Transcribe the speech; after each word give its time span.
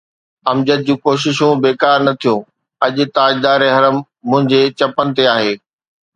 امجد 0.51 0.79
جون 0.85 0.97
ڪوششون 1.05 1.53
بيڪار 1.65 1.97
نه 2.07 2.13
ٿيون، 2.21 2.39
اڄ 2.85 2.95
”تاجدار 3.15 3.61
حرم“ 3.75 3.95
منهنجي 4.29 4.61
چپن 4.79 5.07
تي 5.15 5.23
آهي. 5.37 5.55